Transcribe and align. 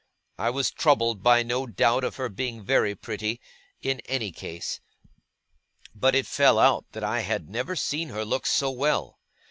I 0.39 0.49
was 0.49 0.71
troubled 0.71 1.21
by 1.21 1.43
no 1.43 1.67
doubt 1.67 2.03
of 2.03 2.15
her 2.15 2.27
being 2.27 2.63
very 2.63 2.95
pretty, 2.95 3.39
in 3.83 3.99
any 4.05 4.31
case; 4.31 4.79
but 5.93 6.15
it 6.15 6.25
fell 6.25 6.57
out 6.57 6.85
that 6.93 7.03
I 7.03 7.19
had 7.19 7.51
never 7.51 7.75
seen 7.75 8.09
her 8.09 8.25
look 8.25 8.47
so 8.47 8.71
well. 8.71 9.19